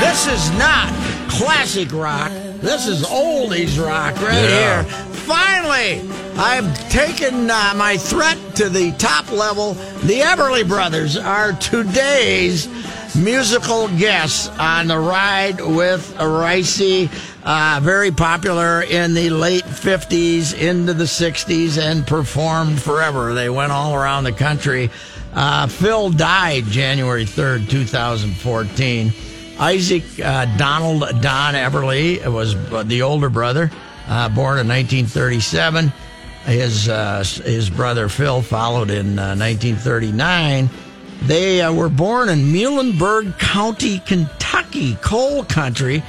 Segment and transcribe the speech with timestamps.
[0.00, 0.92] This is not
[1.30, 2.30] classic rock.
[2.60, 4.82] This is oldies rock right Yeah.
[4.82, 4.92] here.
[5.12, 6.00] Finally,
[6.38, 9.74] I've taken uh, my threat to the top level.
[10.04, 12.66] The Everly Brothers are today's
[13.14, 17.08] musical guests on the ride with Reusse.
[17.44, 23.34] Uh, very popular in the late 50s into the 60s and performed forever.
[23.34, 24.90] They went all around the country.
[25.34, 29.12] Uh, Phil died January 3rd, 2014.
[29.58, 33.70] Isaac uh, Donald Don Everly was uh, the older brother,
[34.06, 35.92] uh, born in 1937.
[36.44, 40.70] His uh, his brother Phil followed in uh, 1939.
[41.22, 46.02] They uh, were born in Muhlenberg County, Kentucky, coal country.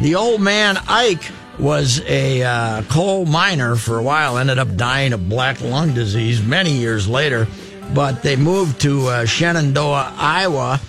[0.00, 4.36] The old man Ike was a uh, coal miner for a while.
[4.36, 7.46] Ended up dying of black lung disease many years later.
[7.94, 10.80] But they moved to uh, Shenandoah, Iowa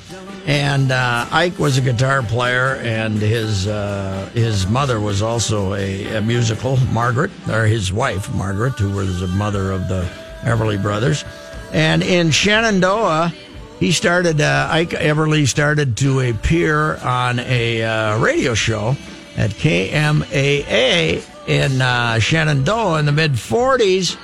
[0.48, 6.16] and uh, Ike was a guitar player, and his uh, his mother was also a,
[6.16, 10.10] a musical, Margaret, or his wife, Margaret, who was the mother of the
[10.44, 11.26] Everly Brothers.
[11.74, 13.34] And in Shenandoah,
[13.82, 14.40] he started.
[14.40, 18.96] Uh, Ike Everly started to appear on a uh, radio show
[19.36, 24.16] at KMAA in uh, Shenandoah in the mid '40s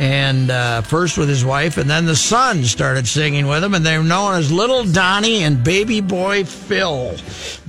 [0.00, 3.84] and uh, first with his wife, and then the son started singing with him, and
[3.84, 7.14] they were known as Little Donnie and Baby Boy Phil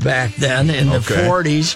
[0.02, 1.28] back then in the Okay.
[1.28, 1.76] 40s.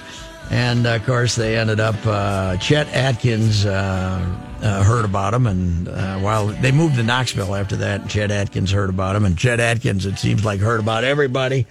[0.51, 1.95] And of course, they ended up.
[2.05, 4.23] Uh, Chet Atkins uh,
[4.61, 8.71] uh, heard about him, and uh, while they moved to Knoxville after that, Chet Atkins
[8.71, 11.65] heard about him, and Chet Atkins, it seems like, heard about everybody,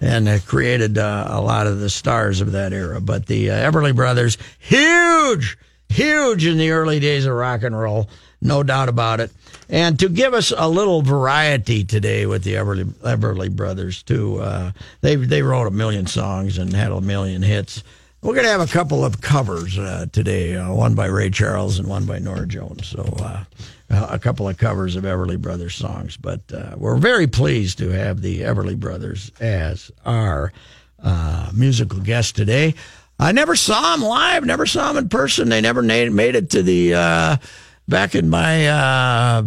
[0.00, 3.00] and uh, created uh, a lot of the stars of that era.
[3.02, 5.58] But the uh, Everly Brothers, huge
[5.88, 8.08] huge in the early days of rock and roll,
[8.40, 9.30] no doubt about it.
[9.68, 14.72] And to give us a little variety today with the Everly, Everly Brothers, too, uh,
[15.00, 17.82] they they wrote a million songs and had a million hits.
[18.22, 21.78] We're going to have a couple of covers uh, today, uh, one by Ray Charles
[21.78, 22.86] and one by Norah Jones.
[22.86, 23.44] So uh,
[23.88, 26.16] a couple of covers of Everly Brothers songs.
[26.18, 30.52] But uh, we're very pleased to have the Everly Brothers as our
[31.02, 32.74] uh, musical guest today.
[33.18, 35.48] I never saw them live, never saw them in person.
[35.48, 37.36] They never made it to the uh,
[37.90, 39.42] back in my uh,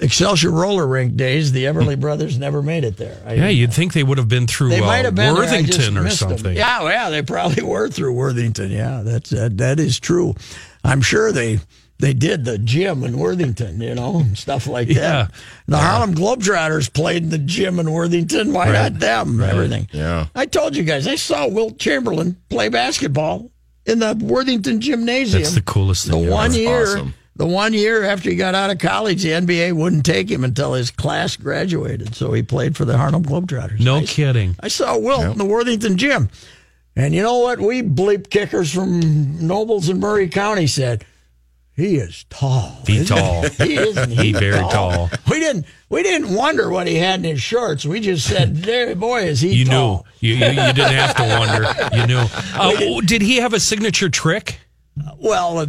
[0.00, 1.52] Excelsior roller rink days.
[1.52, 3.20] The Everly Brothers never made it there.
[3.24, 5.44] I, Yeah, you'd think they would have been through they uh, might have been there,
[5.44, 6.30] I just Worthington or missed them.
[6.30, 6.56] something.
[6.56, 8.70] Yeah, yeah, they probably were through Worthington.
[8.70, 10.34] Yeah, that's uh, that is true.
[10.84, 11.60] I'm sure they
[12.00, 14.94] they did the gym in Worthington, you know, and stuff like that.
[14.94, 15.00] Yeah.
[15.24, 15.32] that.
[15.66, 18.52] The Harlem Globetrotters played in the gym in Worthington.
[18.52, 18.92] Why Right.
[18.92, 19.42] not them?
[19.42, 19.88] Everything.
[19.92, 20.26] Yeah.
[20.34, 23.50] I told you guys, I saw Wilt Chamberlain play basketball
[23.84, 25.42] in the Worthington Gymnasium.
[25.42, 26.32] That's the coolest The thing ever.
[26.32, 27.14] one year, awesome.
[27.38, 30.74] The one year after he got out of college, the NBA wouldn't take him until
[30.74, 32.14] his class graduated.
[32.14, 33.80] So he played for the Harlem Globetrotters.
[33.80, 34.56] No I- kidding.
[34.60, 36.28] I saw Wilt in the Worthington gym.
[36.96, 37.60] And you know what?
[37.60, 41.04] We bleep kickers from Nobles and Murray County said,
[41.76, 42.82] he is tall.
[42.84, 43.42] Be tall.
[43.50, 45.08] He isn't he He very tall.
[45.30, 47.86] We didn't we didn't wonder what he had in his shorts.
[47.86, 48.60] We just said,
[48.98, 50.06] boy, is he You tall.
[50.20, 50.28] knew.
[50.30, 51.96] You, you, you didn't have to wonder.
[51.96, 52.24] You knew.
[52.60, 54.58] Uh, did he have a signature trick?
[55.18, 55.68] Well, uh, it-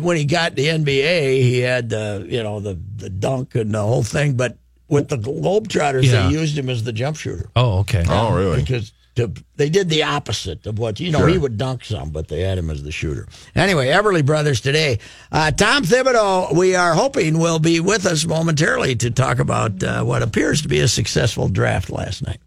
[0.00, 3.80] when he got the NBA, he had the you know the the dunk and the
[3.82, 4.34] whole thing.
[4.34, 4.56] But
[4.88, 6.28] with the Globetrotters, Yeah.
[6.28, 7.48] they used him as the jump shooter.
[7.56, 8.04] Oh, okay.
[8.08, 8.60] Oh, really?
[8.60, 11.18] Because to, they did the opposite of what you know.
[11.20, 11.28] Sure.
[11.28, 13.26] He would dunk some, but they had him as the shooter.
[13.54, 14.98] Anyway, Everly Brothers today.
[15.30, 20.02] Uh, Tom Thibodeau, we are hoping will be with us momentarily to talk about uh,
[20.02, 22.38] what appears to be a successful draft last night.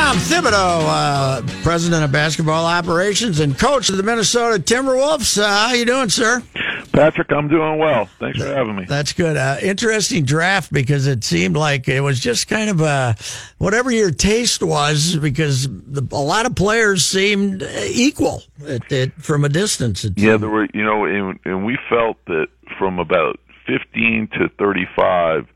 [0.00, 5.38] Tom Thibodeau, uh, president of basketball operations and coach of the Minnesota Timberwolves.
[5.38, 6.42] Uh, how you doing, sir?
[6.90, 8.06] Patrick, I'm doing well.
[8.18, 8.86] Thanks for having me.
[8.86, 9.36] That's good.
[9.36, 13.14] Uh, interesting draft because it seemed like it was just kind of a
[13.58, 19.44] whatever your taste was because the, a lot of players seemed equal it, it, from
[19.44, 20.06] a distance.
[20.16, 22.46] yeah, there were, you know, and, and we felt that
[22.78, 25.46] from about 15 to 35,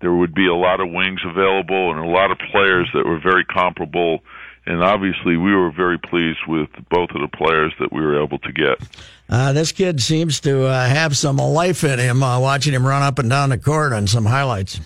[0.00, 3.18] there would be a lot of wings available and a lot of players that were
[3.18, 4.20] very comparable.
[4.66, 8.38] And obviously, we were very pleased with both of the players that we were able
[8.40, 8.78] to get.
[9.28, 12.22] Uh, this kid seems to uh, have some life in him.
[12.22, 14.80] Uh, watching him run up and down the court on some highlights.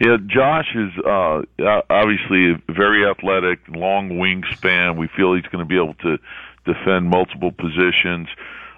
[0.00, 1.42] Yeah, Josh is uh,
[1.90, 4.96] obviously very athletic, long wingspan.
[4.96, 6.18] We feel he's going to be able to
[6.64, 8.28] defend multiple positions.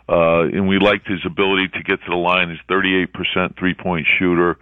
[0.08, 2.50] Uh, and we liked his ability to get to the line.
[2.50, 4.58] He's 38% three point shooter.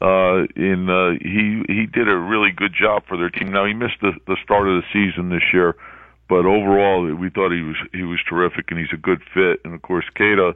[0.00, 3.52] Uh, and uh, he he did a really good job for their team.
[3.52, 5.76] Now he missed the, the start of the season this year,
[6.26, 9.60] but overall we thought he was he was terrific and he's a good fit.
[9.62, 10.54] And of course, Keita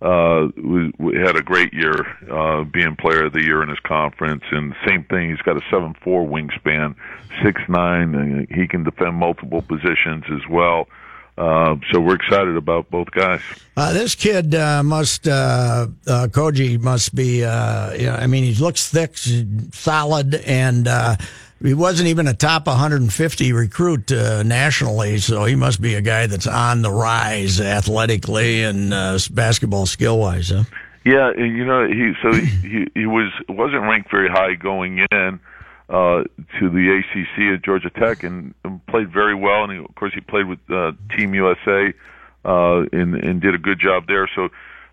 [0.00, 0.92] uh, was,
[1.26, 4.44] had a great year uh, being player of the year in his conference.
[4.52, 6.94] And same thing, he's got a seven four wingspan,
[7.42, 10.86] six nine, and he can defend multiple positions as well.
[11.36, 13.40] Uh, so we're excited about both guys.
[13.76, 17.44] Uh, this kid uh, must uh, uh, Koji must be.
[17.44, 19.16] Uh, you know, I mean, he looks thick,
[19.72, 20.88] solid, and
[21.60, 25.18] he wasn't even a top 150 recruit nationally.
[25.18, 28.90] So he must be a guy that's on the rise athletically and
[29.32, 30.50] basketball skill wise.
[30.50, 30.64] Huh?
[31.04, 35.40] Yeah, you know, he so he he was wasn't ranked very high going in
[35.88, 36.24] uh,
[36.58, 39.64] to the ACC at Georgia Tech and, and played very well.
[39.64, 41.92] And he, of course, he played with uh, Team USA
[42.44, 44.28] uh, and, and did a good job there.
[44.34, 44.48] So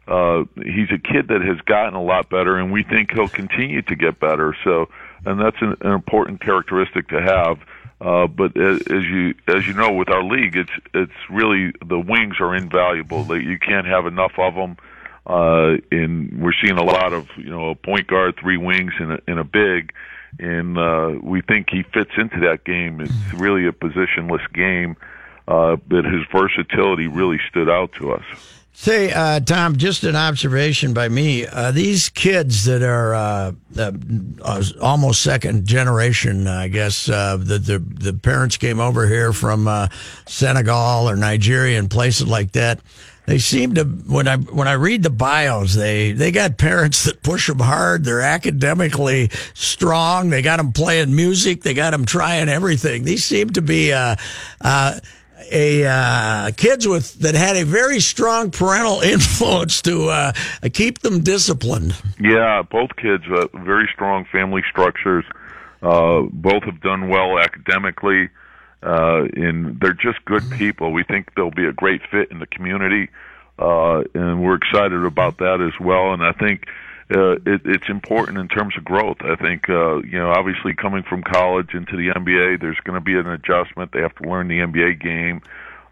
[0.08, 3.82] uh, he's a kid that has gotten a lot better, and we think he'll continue
[3.84, 4.56] to get better.
[4.64, 4.90] So,
[5.26, 7.60] and that's an, an important characteristic to have.
[8.02, 12.38] Uh, but as, you as you know, with our league, it's it's really the wings
[12.40, 13.24] are invaluable.
[13.26, 14.72] That you can't have enough of them.
[14.72, 14.84] Uh,
[15.26, 19.20] and we're seeing a lot of you know a point guard, three wings, and a,
[19.28, 19.94] and a big
[20.40, 23.02] and uh, we think he fits into that game.
[23.02, 24.96] It's really a positionless game,
[25.48, 28.24] uh, but his versatility really stood out to us.
[28.74, 31.46] Say, uh, Tom, just an observation by me.
[31.46, 37.80] Uh, these kids that are uh, uh almost second generation, I guess, uh, the, the,
[37.80, 39.90] the parents came over here from uh,
[40.26, 42.80] Senegal or Nigeria and places like that
[43.26, 47.22] they seem to when I when I read the bios, they they got parents that
[47.22, 48.04] push them hard.
[48.04, 50.30] They're academically strong.
[50.30, 51.62] They got them playing music.
[51.62, 53.04] They got them trying everything.
[53.04, 54.16] These seem to be uh,
[54.60, 55.00] uh,
[55.52, 60.32] a uh, kids with that had a very strong parental influence to uh,
[60.74, 61.96] keep them disciplined.
[62.20, 65.26] Yeah, both kids uh, very strong family structures.
[65.82, 68.30] Uh, both have done well academically
[68.84, 70.92] uh, and they're just good people.
[70.92, 73.10] We think they'll be a great fit in the community,
[73.60, 76.14] uh, and we're excited about that as well.
[76.14, 76.68] And I think
[77.16, 79.18] uh, it, it's important in terms of growth.
[79.22, 83.04] I think uh, you know, obviously coming from college into the NBA, there's going to
[83.04, 83.92] be an adjustment.
[83.92, 85.42] They have to learn the NBA game.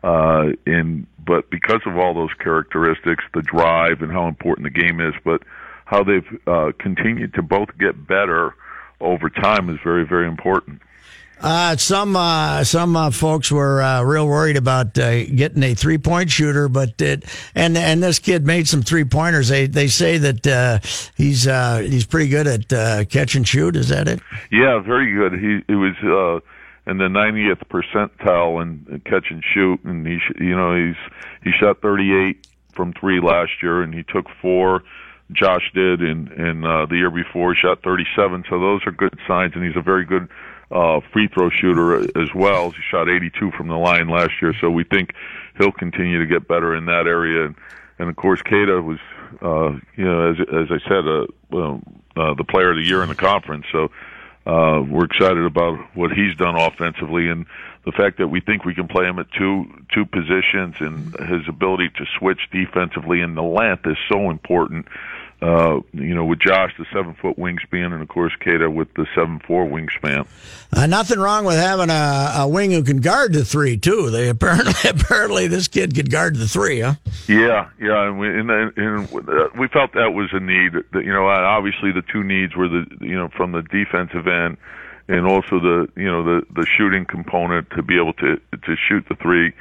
[0.02, 5.02] Uh, and but because of all those characteristics, the drive and how important the game
[5.02, 5.44] is, but
[5.86, 8.56] how they've uh, continued to both get better
[9.02, 10.82] over time is very, very important.
[11.42, 15.98] Uh, some uh, some uh, folks were uh, real worried about uh, getting a three
[15.98, 17.24] point shooter, but it,
[17.56, 19.48] and and this kid made some three pointers.
[19.48, 20.80] They they say that uh,
[21.16, 21.46] he's
[21.90, 23.78] he's pretty good at catch and shoot.
[23.78, 24.20] Is that it?
[24.52, 25.40] Yeah, very good.
[25.40, 25.96] He he was
[26.88, 30.98] in the 90th percentile in catch and shoot, and he you know he's
[31.44, 34.84] he shot 38 from three last year, and he took four.
[35.32, 38.44] Josh did, and and the year before shot 37.
[38.50, 40.28] So those are good signs, and he's a very good
[40.72, 42.72] uh, free throw shooter as well.
[42.72, 45.14] He shot 82 from the line last year, so we think
[45.58, 47.46] he'll continue to get better in that area.
[47.46, 47.56] And,
[47.98, 49.00] and of course, Keita was,
[49.42, 51.80] uh, you know, as as I said, uh,
[52.16, 53.66] uh, the player of the year in the conference.
[53.72, 53.90] So
[54.46, 57.46] uh, we're excited about what he's done offensively and
[57.86, 61.48] the fact that we think we can play him at two two positions and his
[61.48, 64.86] ability to switch defensively and the length is so important
[65.42, 69.08] uh, you know, with Josh, the seven foot wingspan, and of course, Keita with the
[69.16, 70.28] seven four wingspan.
[70.74, 74.10] Uh, nothing wrong with having a, a, wing who can guard the three too.
[74.10, 76.96] They apparently apparently this kid could guard the three, huh?
[77.28, 80.74] Yeah, yeah, and we, and, and uh, we felt that was a need.
[80.92, 84.58] That, you know, obviously the two needs were the you know from the defensive end,
[85.08, 89.06] and also the you know the the shooting component to be able to to shoot
[89.08, 89.54] the three.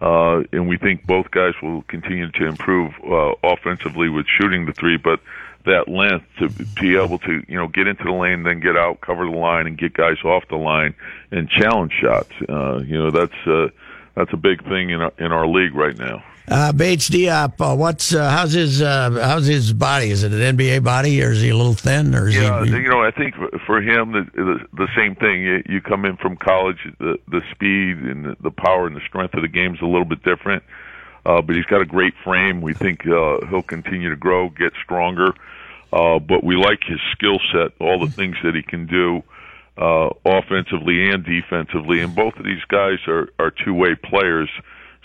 [0.00, 4.72] Uh, and we think both guys will continue to improve uh, offensively with shooting the
[4.72, 5.20] three, but
[5.64, 6.48] that length to
[6.80, 9.66] be able to you know get into the lane, then get out, cover the line,
[9.66, 10.94] and get guys off the line
[11.30, 12.32] and challenge shots.
[12.48, 13.68] Uh, you know that's uh,
[14.14, 16.22] that's a big thing in our, in our league right now.
[16.46, 20.10] Uh, Bates Diop, uh, what's uh, how's his uh, how's his body?
[20.10, 22.70] Is it an NBA body, or is he a little thin, or is Yeah, he?
[22.70, 23.34] you know, I think
[23.66, 25.40] for him, the the, the same thing.
[25.42, 29.00] You, you come in from college, the the speed and the, the power and the
[29.08, 30.62] strength of the game is a little bit different.
[31.24, 32.60] Uh, but he's got a great frame.
[32.60, 35.32] We think uh, he'll continue to grow, get stronger.
[35.90, 39.22] Uh, but we like his skill set, all the things that he can do,
[39.78, 42.00] uh, offensively and defensively.
[42.00, 44.50] And both of these guys are are two way players.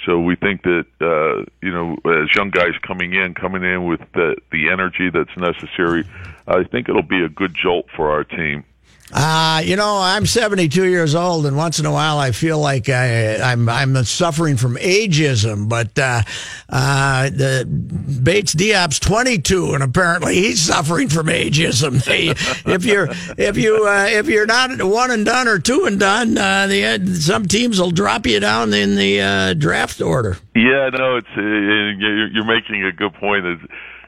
[0.06, 4.00] So we think that uh, you know, as young guys coming in, coming in with
[4.14, 6.06] the the energy that's necessary,
[6.48, 8.64] I think it'll be a good jolt for our team.
[9.12, 12.90] Uh, you know, I'm 72 years old, and once in a while I feel like
[12.90, 15.68] I, I'm I'm suffering from ageism.
[15.68, 16.22] But uh,
[16.70, 22.00] uh, the Bates Diop's 22, and apparently he's suffering from ageism.
[22.70, 26.38] If you're if you uh, if you're not one and done or two and done,
[26.38, 30.38] uh, the some teams will drop you down in the uh, draft order.
[30.56, 33.46] Yeah, no, it's uh, you're making a good point.
[33.46, 33.64] It's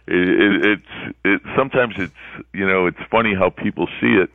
[0.07, 2.13] it, it's it sometimes it's
[2.53, 4.29] you know it's funny how people see it.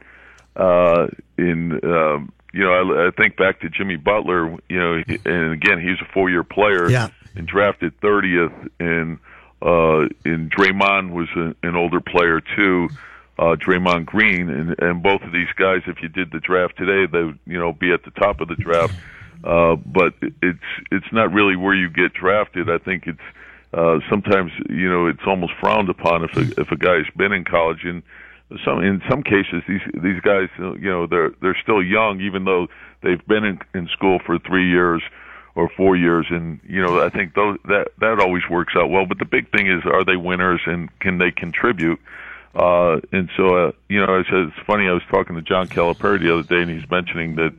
[0.57, 1.09] Uh,
[1.39, 4.57] in um, you know, I, I think back to Jimmy Butler.
[4.69, 6.89] You know, he- and again, he's a four-year player.
[6.91, 7.09] Yeah.
[7.35, 9.19] And drafted thirtieth, and
[9.61, 12.89] uh, and Draymond was a, an older player too.
[13.39, 17.05] Uh, Draymond Green, and and both of these guys, if you did the draft today,
[17.13, 18.95] they would you know be at the top of the draft.
[19.45, 20.59] Uh, but it's
[20.91, 22.71] it's not really where you get drafted.
[22.71, 23.21] I think it's
[23.75, 27.45] uh, sometimes you know it's almost frowned upon if a, if a guy's been in
[27.45, 28.03] college and
[28.65, 32.45] some in some cases these these guys uh, you know they're they're still young even
[32.45, 32.69] though
[33.03, 35.03] they've been in, in school for three years
[35.57, 36.27] or four years.
[36.31, 39.07] And you know I think those that that always works out well.
[39.07, 41.99] But the big thing is are they winners and can they contribute?
[42.55, 46.21] Uh and so uh, you know it's, it's funny I was talking to John Calipari
[46.21, 47.53] the other day and he's mentioning that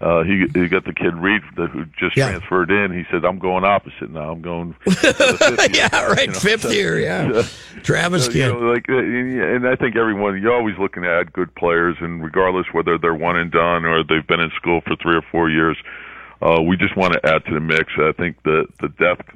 [0.00, 2.30] uh, he he got the kid Reed that who just Yeah.
[2.30, 2.92] transferred in.
[2.92, 4.30] He said, "I'm going opposite now.
[4.32, 4.94] I'm going." to the
[5.56, 6.20] fifth year," yeah, right.
[6.20, 7.42] you know, Fifth so- year, yeah.
[7.82, 11.32] Travis so, you know, like, uh, and I think everyone you're always looking to add
[11.32, 14.96] good players, and regardless whether they're one and done or they've been in school for
[14.96, 15.76] three or four years,
[16.42, 17.92] uh, we just want to add to the mix.
[17.98, 19.28] I think the the depth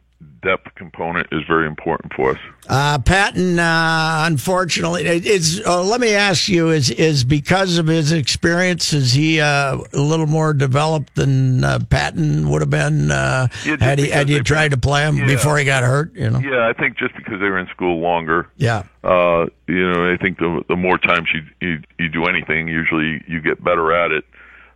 [0.43, 2.38] depth component is very important for us.
[2.69, 5.61] Uh, Patton, uh, unfortunately, it's.
[5.66, 9.99] Uh, let me ask you: Is is because of his experience, is he uh, a
[9.99, 14.43] little more developed than uh, Patton would have been uh, Yeah, had he had you
[14.43, 15.26] tried to play him Yeah.
[15.26, 16.14] before he got hurt?
[16.14, 16.38] You know.
[16.38, 18.85] Yeah, I think just because they were in school longer, Yeah.
[19.02, 23.23] uh, you know, I think the the more times you you, you do anything, usually
[23.26, 24.25] you get better at it.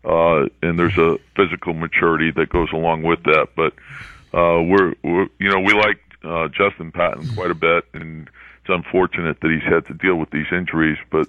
[0.04, 3.48] Uh, and there's a physical maturity that goes along with that.
[3.56, 3.74] But
[4.34, 8.28] uh, we're, we're you know we like uh, Justin Patton quite a bit, and
[8.60, 10.98] it's unfortunate that he's had to deal with these injuries.
[11.10, 11.28] But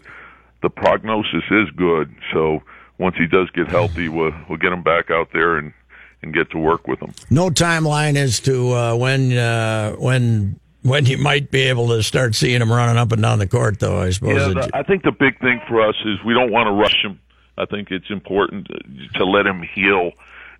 [0.61, 2.13] the prognosis is good.
[2.33, 2.63] So
[2.97, 5.73] once he does get healthy, we'll we'll get him back out there and
[6.21, 7.13] and get to work with him.
[7.29, 12.35] No timeline as to uh, when uh, when when you might be able to start
[12.35, 14.01] seeing him running up and down the court, though.
[14.01, 14.35] I suppose.
[14.35, 17.03] Yeah, the, I think the big thing for us is we don't want to rush
[17.03, 17.19] him.
[17.57, 18.67] I think it's important
[19.15, 20.11] to let him heal,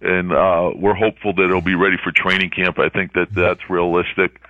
[0.01, 2.79] and uh, we're hopeful that he'll be ready for training camp.
[2.79, 4.41] I think that that's realistic.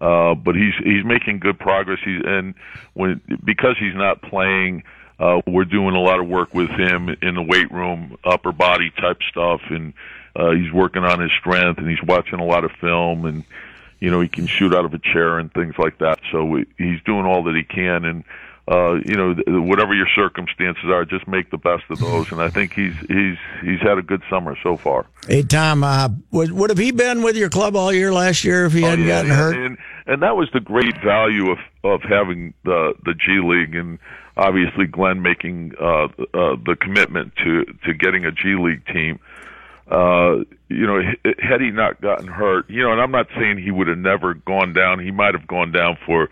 [0.00, 1.98] Uh, but he's he's making good progress.
[2.04, 2.54] He's and
[2.92, 4.82] when because he's not playing,
[5.18, 8.90] uh, we're doing a lot of work with him in the weight room, upper body
[8.90, 9.94] type stuff, and
[10.34, 13.44] uh, he's working on his strength and he's watching a lot of film and
[14.00, 16.20] you know he can shoot out of a chair and things like that.
[16.30, 18.24] So we, he's doing all that he can, and
[18.68, 22.30] uh, you know th- whatever your circumstances are, just make the best of those.
[22.32, 25.06] And I think he's he's he's had a good summer so far.
[25.28, 28.66] hey Tom, uh, would would have he been with your club all year last year
[28.66, 29.56] if he hadn't Oh, yeah, gotten hurt?
[29.56, 33.98] and and that was the great value of of having the the G League and
[34.36, 36.08] obviously Glenn making uh, uh,
[36.66, 39.18] the commitment to to getting a G League team.
[39.88, 41.00] Uh, you know,
[41.38, 44.34] had he not gotten hurt, you know, and I'm not saying he would have never
[44.34, 44.98] gone down.
[44.98, 46.28] He might have gone down for,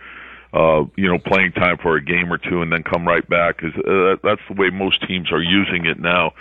[0.54, 3.56] uh, you know, playing time for a game or two and then come right back.
[3.56, 6.32] Because uh, that's the way most teams are using it now.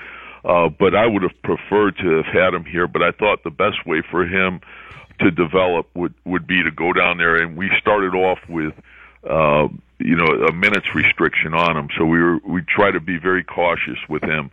[0.45, 2.87] Uh, but I would have preferred to have had him here.
[2.87, 4.61] But I thought the best way for him
[5.19, 7.35] to develop would would be to go down there.
[7.37, 8.73] And we started off with,
[9.27, 9.67] uh,
[9.99, 11.87] you know, a minutes restriction on him.
[11.97, 14.51] So we were we try to be very cautious with him.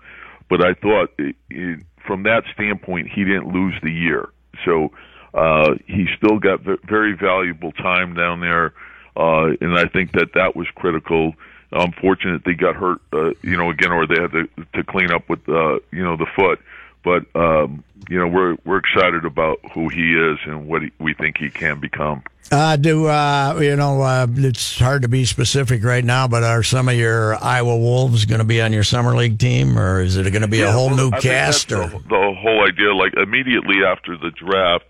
[0.49, 4.31] But I thought it, it, from that standpoint, he didn't lose the year.
[4.65, 4.91] So
[5.35, 8.75] uh, he still got v- very valuable time down there,
[9.17, 11.35] uh, and I think that that was critical.
[11.73, 15.29] Unfortunate they got hurt, uh, you know, again, or they had to to clean up
[15.29, 16.61] with, uh, you know, the foot.
[17.03, 21.15] But um, you know, we're we're excited about who he is and what he, we
[21.15, 22.23] think he can become.
[22.53, 24.03] Uh, do uh, you know?
[24.03, 28.25] Uh, it's hard to be specific right now, but are some of your Iowa Wolves
[28.25, 30.73] going to be on your summer league team, or is it going to be a
[30.73, 31.71] whole well, new I cast?
[31.71, 32.93] Or the, the whole idea.
[32.93, 34.85] Like immediately after the draft,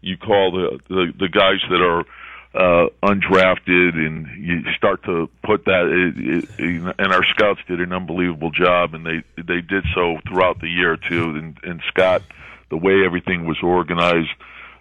[0.00, 2.04] you call the the, the guys that are
[2.54, 5.86] uh, undrafted, and you start to put that.
[5.86, 10.60] It, it, and our scouts did an unbelievable job, and they they did so throughout
[10.60, 11.36] the year too.
[11.36, 12.22] And, and Scott,
[12.68, 14.30] the way everything was organized,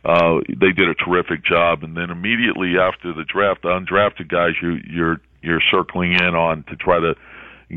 [0.03, 1.83] uh, they did a terrific job.
[1.83, 6.63] And then immediately after the draft, the undrafted guys, you you're you're circling in on
[6.63, 7.15] to try to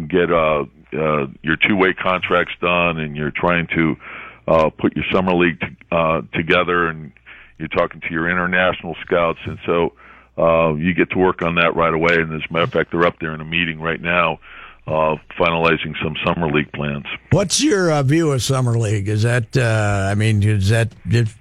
[0.08, 3.96] get uh, uh, your two way contracts done, and you're trying to
[4.48, 7.12] uh, put your summer league t- uh, together and
[7.62, 9.92] you're talking to your international scouts, and so
[10.36, 12.14] uh, you get to work on that right away.
[12.14, 14.40] And as a matter of fact, they're up there in a meeting right now,
[14.86, 17.06] uh, finalizing some summer league plans.
[17.30, 19.08] What's your uh, view of summer league?
[19.08, 20.92] Is that uh, I mean, is that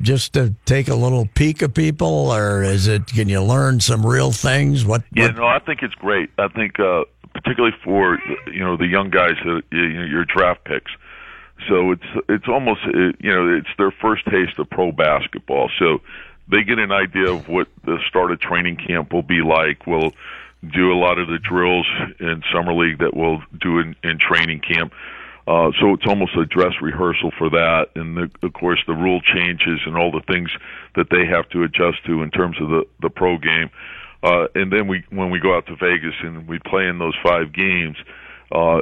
[0.02, 4.06] just to take a little peek of people, or is it can you learn some
[4.06, 4.86] real things?
[4.86, 5.04] What?
[5.14, 5.36] Yeah, what?
[5.38, 6.30] no, I think it's great.
[6.38, 8.20] I think uh, particularly for
[8.52, 10.92] you know the young guys, uh, you know, your draft picks.
[11.68, 15.70] So it's it's almost you know it's their first taste of pro basketball.
[15.80, 16.02] So
[16.50, 19.88] they get an idea of what the start of training camp will be like.
[19.88, 20.12] We'll
[20.74, 21.88] do a lot of the drills
[22.20, 24.94] in summer league that we'll do in, in training camp.
[25.48, 29.22] Uh, so it's almost a dress rehearsal for that, and the, of course the rule
[29.22, 30.52] changes and all the things
[30.96, 33.70] that they have to adjust to in terms of the the pro game.
[34.24, 37.16] Uh, and then we when we go out to Vegas and we play in those
[37.24, 38.12] five games, uh,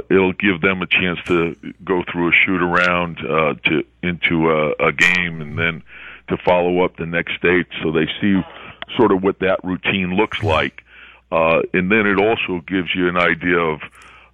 [0.09, 4.87] it'll give them a chance to go through a shoot around uh, to into a,
[4.87, 5.83] a game, and then
[6.29, 8.39] to follow up the next day, so they see
[8.97, 10.83] sort of what that routine looks like.
[11.31, 13.81] Uh, and then it also gives you an idea of,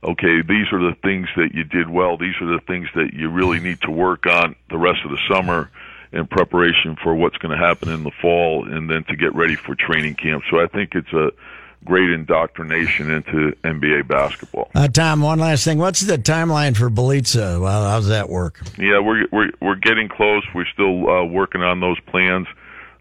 [0.03, 2.17] okay, these are the things that you did well.
[2.17, 5.19] These are the things that you really need to work on the rest of the
[5.29, 5.69] summer
[6.11, 9.55] in preparation for what's going to happen in the fall, and then to get ready
[9.55, 10.43] for training camp.
[10.49, 11.31] So I think it's a
[11.85, 14.69] great indoctrination into NBA basketball.
[14.75, 15.77] Uh, Tom, one last thing.
[15.77, 17.61] What's the timeline for Bjelica?
[17.61, 18.59] Well, how does that work?
[18.77, 20.43] Yeah, we're we're we're getting close.
[20.53, 22.47] We're still uh, working on those plans,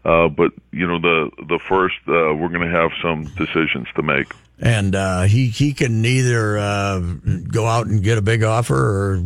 [0.05, 4.03] uh, but you know the the first uh, we're going to have some decisions to
[4.03, 4.31] make.
[4.59, 9.23] And uh, he he can either uh, go out and get a big offer or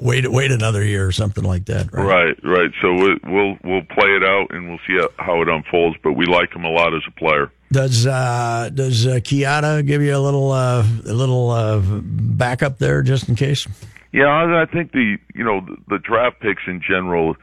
[0.00, 1.92] wait wait another year or something like that.
[1.92, 2.36] Right, right.
[2.42, 2.70] right.
[2.80, 5.98] So we'll, we'll play it out and we'll see how it unfolds.
[6.02, 7.52] But we like him a lot as a player.
[7.72, 13.02] Does uh, does uh, Keita give you a little uh, a little uh, backup there
[13.02, 13.66] just in case?
[14.12, 17.36] Yeah, I think the you know the, the draft picks in general.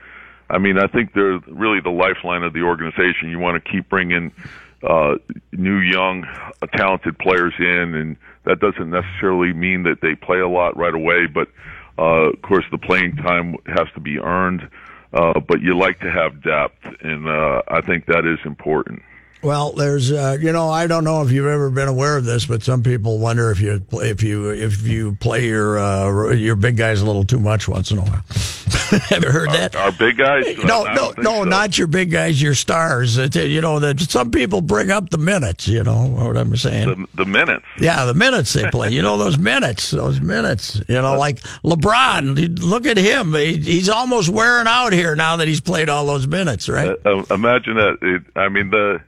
[0.50, 3.30] I mean, I think they're really the lifeline of the organization.
[3.30, 4.32] You want to keep bringing
[4.84, 5.16] uh,
[5.52, 10.48] new, young, uh, talented players in, and that doesn't necessarily mean that they play a
[10.48, 11.28] lot right away.
[11.28, 11.48] But
[11.98, 14.70] uh, of course, the playing time has to be earned.
[15.14, 19.04] Uh, but you like to have depth, and uh, I think that is important.
[19.44, 22.46] Well, there's, uh, you know, I don't know if you've ever been aware of this,
[22.46, 26.78] but some people wonder if you if you if you play your uh, your big
[26.78, 28.24] guys a little too much once in a while.
[29.10, 29.76] Have you heard our, that?
[29.76, 30.46] Our big guys?
[30.64, 31.44] No, no, no, so.
[31.44, 33.18] not your big guys, your stars.
[33.36, 35.68] You know that some people bring up the minutes.
[35.68, 36.88] You know what I'm saying?
[36.88, 37.66] The, the minutes.
[37.80, 38.92] Yeah, the minutes they play.
[38.92, 40.82] You know those minutes, those minutes.
[40.88, 42.60] You know, like LeBron.
[42.62, 43.34] Look at him.
[43.34, 46.70] He, he's almost wearing out here now that he's played all those minutes.
[46.70, 46.96] Right?
[47.06, 47.98] Uh, imagine that.
[48.02, 49.02] It, I mean the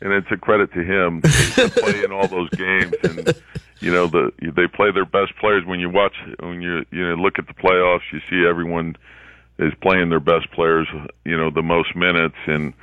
[0.00, 1.22] and it's a credit to him.
[1.22, 3.34] To play in all those games and
[3.80, 5.64] you know the they play their best players.
[5.64, 8.96] When you watch when you you know look at the playoffs you see everyone
[9.58, 10.86] is playing their best players
[11.24, 12.36] you know the most minutes.
[12.46, 12.74] And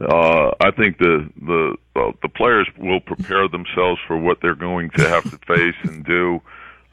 [0.00, 5.08] uh I think the the the players will prepare themselves for what they're going to
[5.08, 6.40] have to face and do.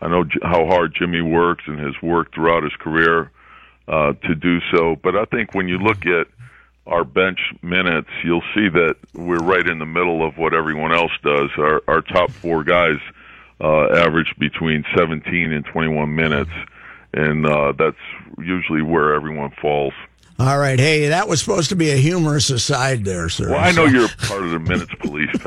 [0.02, 3.32] I know how hard Jimmy works and has worked throughout his career
[3.88, 4.96] uh to do so.
[5.02, 6.28] But I think when you look at
[6.88, 11.12] our bench minutes, you'll see that we're right in the middle of what everyone else
[11.24, 11.50] does.
[11.58, 12.98] Our, our top four guys
[13.62, 16.52] uh, average between 17 and 21 minutes,
[17.14, 17.98] and uh, that's
[18.38, 19.94] usually where everyone falls.
[20.40, 20.78] All right.
[20.78, 23.50] Hey, that was supposed to be a humorous aside there, sir.
[23.50, 23.94] Well, I know so.
[23.94, 25.30] you're part of the minutes police,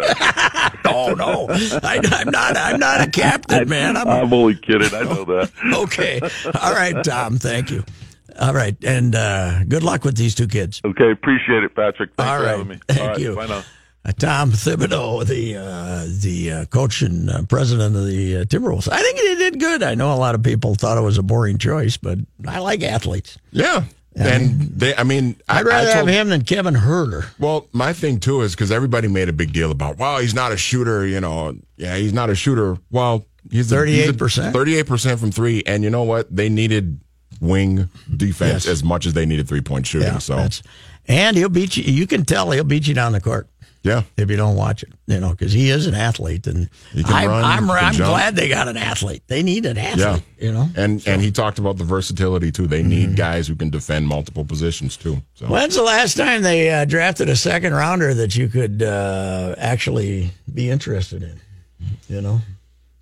[0.87, 1.47] oh no,
[1.85, 2.57] I, am not.
[2.57, 3.97] I'm not a captain, man.
[3.97, 4.93] I'm, I'm only kidding.
[4.93, 5.53] I know that.
[5.85, 6.21] okay.
[6.61, 7.39] All right, Tom.
[7.39, 7.85] Thank you.
[8.41, 10.81] All right, and uh, good luck with these two kids.
[10.85, 12.11] Okay, appreciate it, Patrick.
[12.17, 12.51] Thanks All for right.
[12.51, 12.81] having me.
[12.89, 13.37] Thank you.
[13.37, 13.63] Bye now.
[14.03, 18.89] Uh, Tom Thibodeau, the uh, the uh, coach and uh, president of the uh, Timberwolves.
[18.91, 19.83] I think he did good.
[19.83, 22.83] I know a lot of people thought it was a boring choice, but I like
[22.83, 23.37] athletes.
[23.53, 23.85] Yeah.
[24.17, 27.27] And they, I mean, I'd I, rather I told, have him than Kevin Huerter.
[27.39, 30.51] Well, my thing too is because everybody made a big deal about, well, he's not
[30.51, 31.07] a shooter.
[31.07, 32.79] You know, yeah, he's not a shooter.
[32.91, 35.63] Well, he's thirty-eight percent, thirty-eight percent from three.
[35.67, 36.35] And you know what?
[36.35, 37.01] They needed
[37.41, 38.73] wing defense Yes.
[38.73, 40.09] as much as they needed three point shooting.
[40.09, 40.47] Yeah, so
[41.09, 41.85] and he'll beat you.
[41.85, 43.49] You can tell he'll beat you down the court.
[43.83, 44.03] Yeah.
[44.19, 47.15] if you don't watch it, you know, because he is an athlete, and He can
[47.15, 48.11] I'm, run, I'm, I'm jump.
[48.11, 49.23] glad they got an athlete.
[49.27, 50.47] They need an athlete, Yeah.
[50.47, 50.69] you know.
[50.77, 52.67] And and he talked about the versatility too.
[52.67, 52.89] They Mm-hmm.
[52.91, 55.23] need guys who can defend multiple positions too.
[55.33, 59.55] So When's the last time they uh, drafted a second rounder that you could uh,
[59.57, 61.41] actually be interested in?
[62.07, 62.43] You know,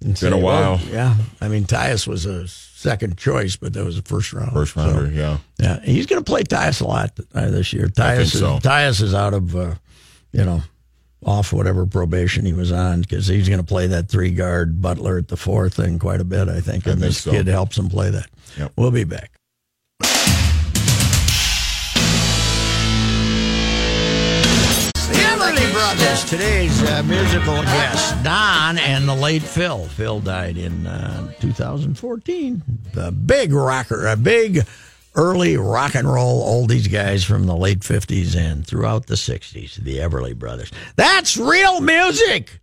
[0.01, 0.81] And Been a while.
[0.91, 4.53] yeah, I mean, Tyus was a second choice, but that was a first round.
[4.53, 5.39] first So, rounder, yeah.
[5.59, 7.87] yeah, he's going to play Tyus a lot uh, this year.
[7.89, 8.59] Tyus, think is, so.
[8.59, 9.75] Tyus is out of, uh,
[10.33, 10.63] you know,
[11.27, 15.19] off whatever probation he was on because he's going to play that three guard Butler
[15.19, 16.87] at the four thing quite a bit, I think.
[16.87, 17.33] I And think this so.
[17.33, 18.29] kid helps him play that.
[18.57, 18.73] Yep.
[18.77, 19.33] We'll be back.
[25.79, 29.85] Brothers, today's uh, musical guest, Don and the late Phil.
[29.85, 32.63] Phil died in uh, 2014.
[32.95, 34.67] The big rocker, a big
[35.15, 39.99] early rock and roll oldies guys from the late 50s and throughout the 60s, the
[39.99, 40.73] Everly Brothers.
[40.97, 42.59] That's real music!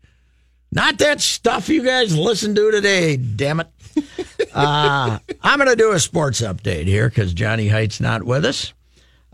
[0.73, 3.67] Not that stuff you guys listen to today, damn it.
[4.53, 8.73] Uh, I'm going to do a sports update here because Johnny Height's not with us.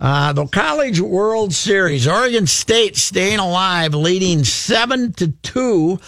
[0.01, 5.99] Uh, the College World Series, Oregon State staying alive, leading seven to two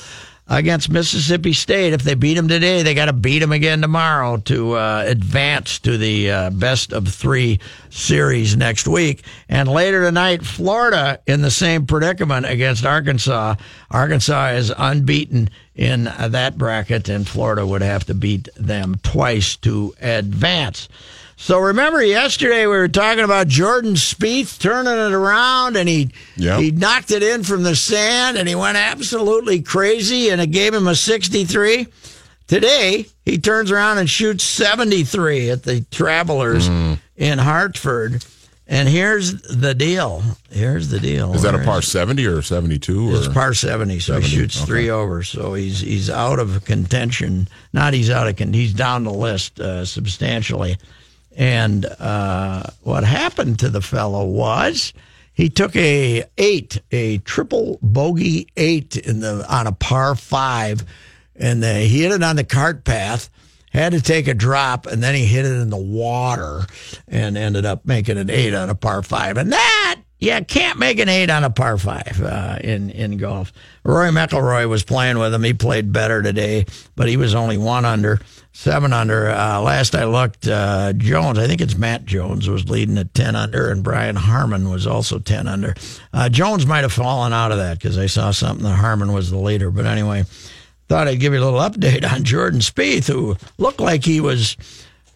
[0.47, 1.93] against Mississippi State.
[1.93, 5.77] If they beat them today, they got to beat them again tomorrow to uh, advance
[5.81, 7.59] to the uh, best of three
[7.91, 9.21] series next week.
[9.47, 13.57] And later tonight, Florida in the same predicament against Arkansas.
[13.91, 19.93] Arkansas is unbeaten in that bracket, and Florida would have to beat them twice to
[20.01, 20.89] advance.
[21.43, 26.57] So remember yesterday we were talking about Jordan Spieth turning it around and he Yeah.
[26.57, 30.73] he knocked it in from the sand and he went absolutely crazy and it gave
[30.73, 31.87] him a 63.
[32.47, 36.99] Today he turns around and shoots 73 at the Travelers Mm.
[37.17, 38.23] in Hartford.
[38.65, 40.23] And here's the deal.
[40.49, 41.33] Here's the deal.
[41.33, 43.13] Is that a par seventy or seventy two?
[43.13, 44.65] it's par seventy, so 70, he shoots okay.
[44.65, 45.23] three over.
[45.23, 47.49] So he's he's out of contention.
[47.73, 48.53] Not he's out of con.
[48.53, 50.77] He's down the list uh, substantially.
[51.35, 54.93] And uh, what happened to the fellow was
[55.33, 60.83] he took a eight, a triple bogey eight in the on a par five,
[61.35, 63.29] and uh, he hit it on the cart path.
[63.71, 66.61] Had to take a drop, and then he hit it in the water,
[67.07, 69.35] and ended up making an eight on a par five.
[69.37, 73.51] And that you can't make an eight on a par five uh, in in golf.
[73.83, 75.43] Rory McIlroy was playing with him.
[75.43, 76.65] He played better today,
[76.95, 78.19] but he was only one under,
[78.53, 79.29] seven under.
[79.29, 83.35] Uh, last I looked, uh, Jones, I think it's Matt Jones, was leading at ten
[83.35, 85.75] under, and Brian Harman was also ten under.
[86.13, 89.29] Uh, Jones might have fallen out of that because I saw something that Harman was
[89.29, 89.69] the leader.
[89.71, 90.23] But anyway,
[90.87, 94.55] thought I'd give you a little update on Jordan Spieth, who looked like he was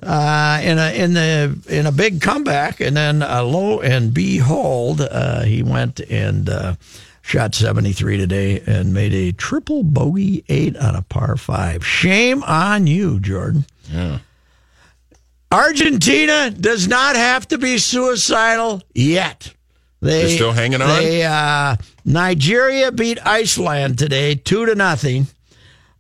[0.04, 5.02] uh, in a in the in a big comeback, and then uh, lo and behold,
[5.02, 6.50] uh, he went and
[7.28, 11.86] shot seventy three today and made a triple bogey eight on a par five.
[11.86, 13.66] Shame on you, Jordan.
[13.92, 14.20] Yeah.
[15.52, 19.54] Argentina does not have to be suicidal yet.
[20.02, 20.88] They, They're still hanging on?
[20.88, 25.28] They, uh, Nigeria beat Iceland today, two to nothing.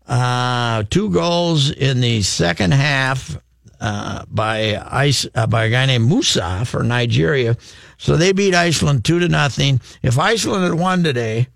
[0.07, 3.37] Uh, two goals in the second half
[3.79, 7.57] uh, by ice uh, by a guy named Musa for Nigeria.
[7.97, 9.81] So they beat Iceland two to nothing.
[10.01, 11.47] If Iceland had won today,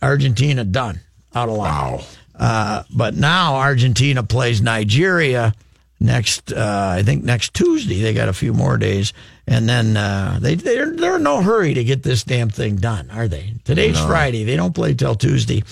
[0.00, 1.00] Argentina done
[1.34, 1.70] out of line.
[1.70, 2.04] Wow.
[2.34, 5.54] Uh, but now Argentina plays Nigeria
[5.98, 6.52] next.
[6.52, 8.00] Uh, I think next Tuesday.
[8.00, 9.12] They got a few more days,
[9.46, 13.10] and then uh, they they're, they're in no hurry to get this damn thing done,
[13.10, 13.54] are they?
[13.64, 14.44] Today's Friday.
[14.44, 15.64] They don't play till Tuesday.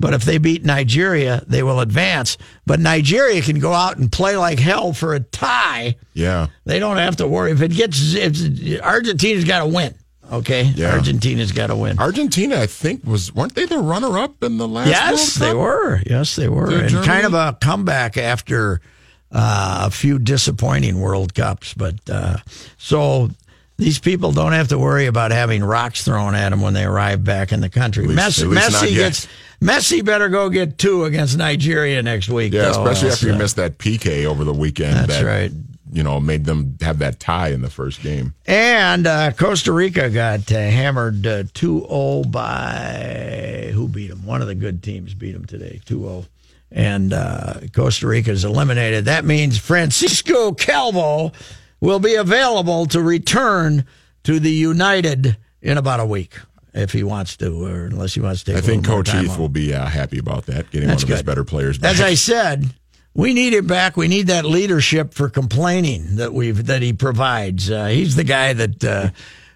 [0.00, 2.36] But if they beat Nigeria, they will advance.
[2.66, 5.96] But Nigeria can go out and play like hell for a tie.
[6.12, 6.48] Yeah.
[6.64, 8.14] They don't have to worry if it gets.
[8.14, 9.94] If Argentina's got to win.
[10.32, 10.92] Okay, Yeah.
[10.94, 11.98] Argentina's got to win.
[11.98, 15.54] Argentina, I think, was weren't they the runner up in the last Yes, World they
[15.58, 16.02] were.
[16.06, 16.70] Yes, they were.
[16.72, 17.06] And Germany?
[17.06, 18.80] kind of a comeback after
[19.30, 21.74] uh, a few disappointing World Cups.
[21.74, 22.38] But uh,
[22.78, 23.28] so
[23.76, 27.22] these people don't have to worry about having rocks thrown at them when they arrive
[27.22, 28.06] back in the country.
[28.06, 29.28] least- Messi, at least not Messi gets
[29.64, 32.52] Messi better go get two against Nigeria next week.
[32.52, 34.94] Yeah, though, especially after you uh, missed that PK over the weekend.
[34.94, 35.50] That's that, right.
[35.90, 38.34] You know, made them have that tie in the first game.
[38.46, 44.26] And uh, Costa Rica got uh, hammered uh, 2 0 by who beat them?
[44.26, 46.24] One of the good teams beat them today, 2 0.
[46.70, 49.06] And uh, Costa Rica is eliminated.
[49.06, 51.32] That means Francisco Calvo
[51.80, 53.86] will be available to return
[54.24, 56.34] to the United in about a week
[56.74, 59.38] if he wants to, or unless he wants to take I a think Coach Heath
[59.38, 61.94] will be uh, happy about that, getting That's one of his better players back.
[61.94, 62.74] As I said,
[63.14, 63.96] we need him back.
[63.96, 67.70] We need that leadership for complaining that we've that he provides.
[67.70, 69.10] Uh, he's the guy that uh,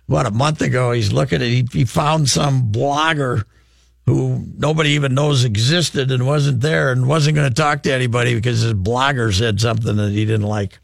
[0.08, 0.92] about a month ago.
[0.92, 3.44] He's looking at he, he found some blogger
[4.06, 8.34] who nobody even knows existed and wasn't there and wasn't going to talk to anybody
[8.34, 10.78] because his blogger said something that he didn't like.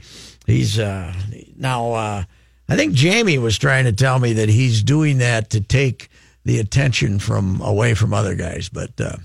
[0.47, 1.15] He's uh,
[1.57, 1.93] now.
[1.93, 2.25] Uh,
[2.69, 6.09] I think Jamie was trying to tell me that he's doing that to take
[6.45, 9.17] the attention from away from other guys, but uh,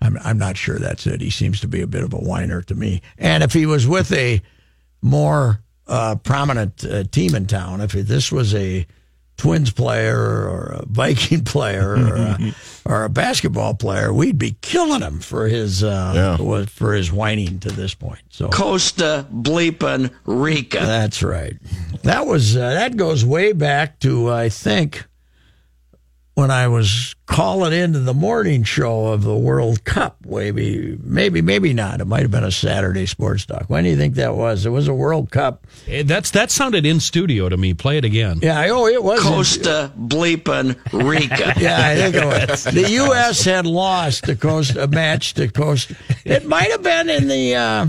[0.00, 1.20] I'm I'm not sure that's it.
[1.20, 3.02] He seems to be a bit of a whiner to me.
[3.18, 4.40] And if he was with a
[5.02, 8.86] more uh, prominent uh, team in town, if this was a
[9.36, 12.54] Twins player or a Viking player or a,
[12.86, 16.64] or a basketball player, we'd be killing him for his uh, Yeah.
[16.66, 18.20] for his whining to this point.
[18.30, 20.78] So Costa bleepin' Rica.
[20.80, 21.54] that's right.
[22.04, 25.04] That was uh, that goes way back to I think
[26.34, 30.16] when I was calling into the morning show of the World Cup.
[30.26, 32.00] Maybe, maybe, maybe not.
[32.00, 33.64] It might have been a Saturday sports talk.
[33.68, 34.66] When do you think that was?
[34.66, 35.66] It was a World Cup.
[35.86, 37.72] Eh, That's that sounded in studio to me.
[37.72, 38.40] Play it again.
[38.42, 39.20] Yeah, oh, it was.
[39.20, 41.54] Costa bleepin' Rica.
[41.64, 42.64] Yeah, I think it was.
[42.64, 43.44] The U.S.
[43.44, 45.94] had lost to Costa, a match to Costa.
[46.24, 47.86] It might have been in the uh,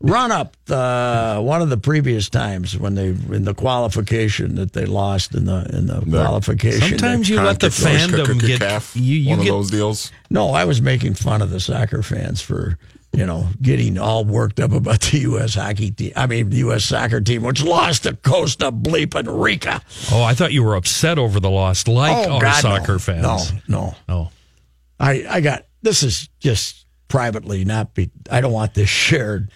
[0.00, 4.84] run up, uh, one of the previous times when they in the qualification that they
[4.84, 6.98] lost in the in the qualification.
[6.98, 9.16] Sometimes you let the fandom get you.
[9.16, 10.12] You one get of those deals.
[10.30, 12.78] No, I was making fun of the soccer fans for
[13.12, 15.54] you know getting all worked up about the U.S.
[15.54, 16.12] hockey team.
[16.16, 16.84] I mean, the U.S.
[16.84, 19.82] soccer team, which lost to Costa bleeping Rica.
[20.12, 22.98] Oh, I thought you were upset over the loss, like oh, our God, soccer no.
[22.98, 23.52] fans.
[23.52, 23.94] No, no.
[24.08, 24.30] Oh,
[25.00, 29.50] I, I got this is just privately not be I don't want this shared.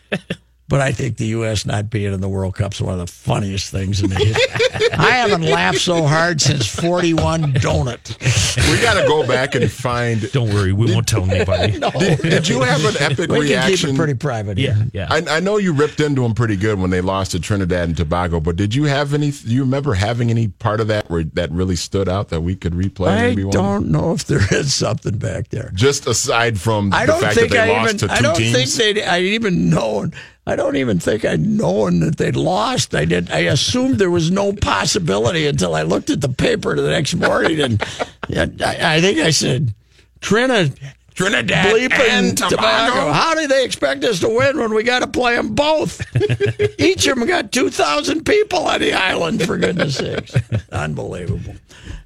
[0.70, 1.66] But I think the U.S.
[1.66, 4.86] not being in the World Cup is one of the funniest things in the history.
[4.96, 8.70] I haven't laughed so hard since 41 Donut.
[8.70, 10.30] We got to go back and find.
[10.30, 11.72] don't worry, we won't tell anybody.
[11.98, 13.90] Did, did you have an epic We can keep reaction?
[13.90, 14.58] it pretty private.
[14.58, 14.90] Yeah, here.
[14.92, 15.08] yeah.
[15.10, 17.96] I, I know you ripped into them pretty good when they lost to Trinidad and
[17.96, 19.32] Tobago, but did you have any?
[19.32, 22.54] Do you remember having any part of that where that really stood out that we
[22.54, 23.08] could replay?
[23.08, 25.72] I maybe don't know if there is something back there.
[25.74, 27.98] Just aside from I the don't fact think that they I lost even.
[27.98, 28.76] to two teams, I don't teams.
[28.76, 29.04] think they.
[29.04, 30.12] I even known.
[30.46, 32.94] I don't even think I'd known that they'd lost.
[32.94, 33.30] I did.
[33.30, 37.60] I assumed there was no possibility until I looked at the paper the next morning,
[37.60, 37.82] and
[38.62, 39.74] I, I think I said,
[40.20, 40.78] "Trinidad,
[41.14, 42.56] Trinidad bleeping and Tobago.
[42.56, 43.12] Tobago.
[43.12, 46.00] How do they expect us to win when we got to play them both?
[46.80, 49.44] Each of them got two thousand people on the island.
[49.44, 50.34] For goodness sakes,
[50.72, 51.54] unbelievable!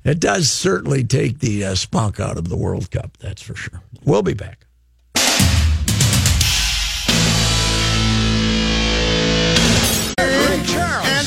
[0.05, 3.17] It does certainly take the uh, spunk out of the World Cup.
[3.19, 3.81] That's for sure.
[4.05, 4.67] We'll be back.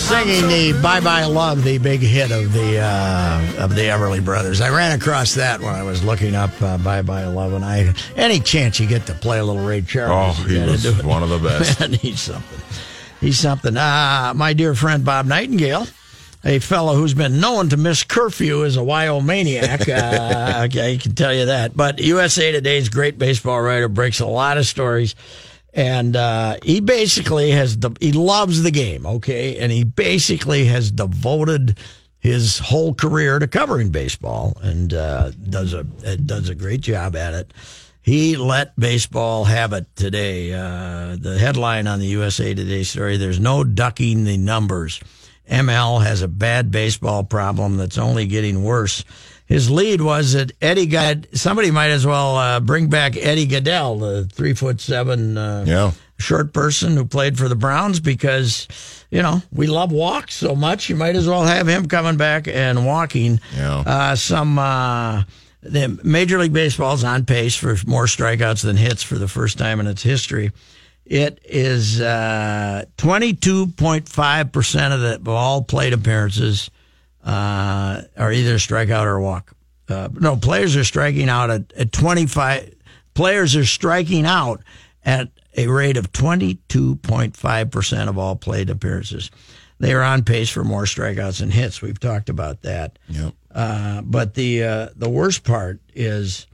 [0.08, 4.62] Singing the "Bye Bye Love," the big hit of the uh, of the Everly Brothers.
[4.62, 7.93] I ran across that when I was looking up uh, "Bye Bye Love," and I
[8.15, 11.30] any chance you get to play a little Ray Charles, Oh, he was one of
[11.30, 11.80] the best.
[11.82, 12.60] Man, he's something.
[13.20, 13.76] He's something.
[13.76, 15.88] Uh, my dear friend Bob Nightingale,
[16.46, 19.89] a fellow who's been known to miss curfew as a Wyomaniac.
[19.89, 21.76] Uh, okay, I can tell you that.
[21.76, 25.15] But USA Today's great baseball writer breaks a lot of stories.
[25.78, 30.92] And uh, he basically has the, he loves the game, okay, and he basically has
[30.92, 31.78] devoted
[32.18, 37.36] his whole career to covering baseball, and uh, does a does a great job at
[37.36, 37.54] it.
[38.02, 40.52] He let baseball have it today.
[40.52, 45.00] Uh, the headline on the USA Today story: "There's no ducking the numbers."
[45.48, 49.06] ML has a bad baseball problem that's only getting worse.
[49.47, 53.99] His lead was that Eddie got somebody might as well uh, bring back Eddie Gaedel,
[53.99, 55.91] the three foot seven uh, Yeah.
[56.19, 58.67] short person who played for the Browns, because
[59.10, 60.89] you know we love walks so much.
[60.89, 63.39] You might as well have him coming back and walking.
[63.55, 63.77] Yeah.
[63.86, 65.23] Uh, some uh,
[65.63, 69.79] the Major League Baseball's on pace for more strikeouts than hits for the first time
[69.79, 70.51] in its history.
[71.05, 76.69] It is uh, 22.5% of, the, of all plate appearances
[77.28, 79.54] uh, are either strikeout or walk.
[79.90, 82.74] Uh, no, players are striking out at, at 25.
[83.13, 84.63] Players are striking out
[85.04, 89.30] at a rate of 22.5% of all plate appearances.
[89.80, 91.82] They are on pace for more strikeouts and hits.
[91.82, 92.98] We've talked about that.
[93.10, 93.34] Yep.
[93.54, 96.48] Uh, but the uh, the worst part is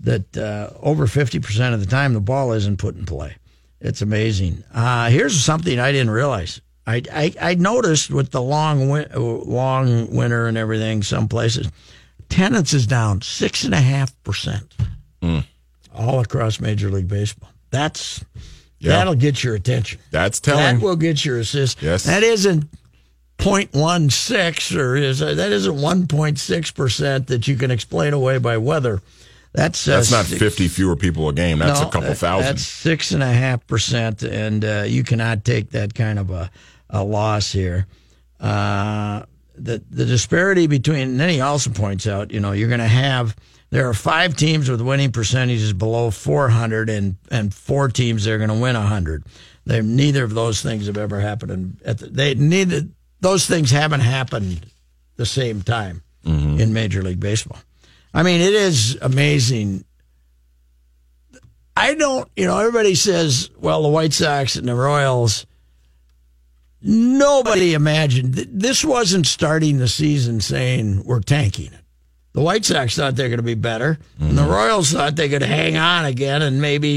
[0.00, 3.36] that uh, over 50% of the time the ball isn't put in play.
[3.80, 4.62] It's amazing.
[4.72, 6.60] Uh, here's something I didn't realize.
[6.86, 11.70] I, I, I noticed with the long win- uh, long winter and everything, some places,
[12.20, 14.74] attendance is down six and a half percent,
[15.22, 15.40] hmm.
[15.94, 17.50] all across Major League Baseball.
[17.70, 18.24] That's
[18.78, 18.92] Yeah.
[18.92, 20.00] that'll get your attention.
[20.10, 20.78] That's telling.
[20.78, 21.80] That will get your assist.
[21.82, 22.04] Yes.
[22.04, 22.68] That isn't
[23.38, 29.02] 0.16 or is that isn't 1.6 percent that you can explain away by weather.
[29.52, 31.58] That's uh, That's not six- 50 fewer people a game.
[31.58, 32.46] That's no, a couple that- thousand.
[32.46, 36.50] That's six and a half percent, and uh, you cannot take that kind of a,
[36.88, 37.86] a loss here.
[38.40, 39.22] Uh,
[39.54, 41.00] the the disparity between.
[41.00, 43.36] And then he also points out, you know, you're going to have
[43.70, 48.38] there are five teams with winning percentages below 400, and and four teams that are
[48.38, 49.24] going to win 100.
[49.66, 51.52] They neither of those things have ever happened.
[51.52, 52.82] And at the, they neither
[53.20, 54.66] those things haven't happened
[55.16, 57.58] the same time in Major League Baseball.
[58.14, 59.84] I mean, it is amazing.
[61.76, 65.46] I don't, you know, everybody says, well, the White Sox and the Royals.
[66.84, 71.82] Nobody imagined this wasn't starting the season saying we're tanking it.
[72.32, 74.50] The White Sox thought they're going to be better, and the mm-hmm.
[74.50, 76.88] Royals thought they could hang on again, and maybe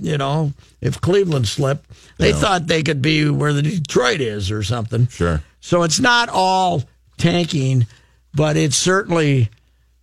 [0.00, 1.88] you know if Cleveland slipped,
[2.18, 5.06] they thought they could be where the Detroit is or something.
[5.06, 5.40] Sure.
[5.60, 6.82] So it's not all
[7.16, 7.86] tanking,
[8.34, 9.50] but it's certainly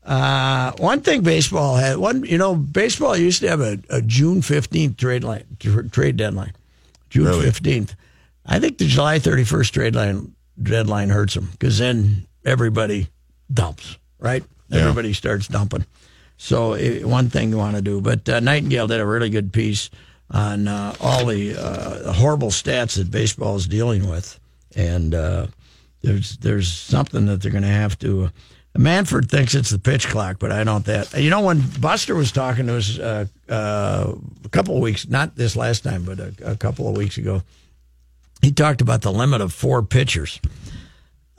[0.07, 1.21] uh, one thing.
[1.21, 2.23] Baseball had one.
[2.23, 6.53] You know, baseball used to have a, a June fifteenth trade line tr- trade deadline.
[7.09, 7.45] June Really?
[7.45, 7.95] fifteenth.
[8.45, 13.07] I think the July thirty first trade line deadline hurts them because then everybody
[13.53, 13.97] dumps.
[14.19, 14.79] Right, Yeah.
[14.79, 15.85] everybody starts dumping.
[16.37, 19.51] So eh, one thing you want to do, but uh, Nightingale did a really good
[19.53, 19.89] piece
[20.31, 24.39] on uh, all the uh, horrible stats that baseball is dealing with,
[24.75, 25.47] and uh,
[26.01, 28.31] there's there's something that they're going to have to.
[28.77, 30.85] Manfred thinks it's the pitch clock, but I don't.
[30.85, 34.13] That you know when Buster was talking to us uh, uh,
[34.45, 37.41] a couple of weeks, not this last time, but a, a couple of weeks ago,
[38.41, 40.39] he talked about the limit of four pitchers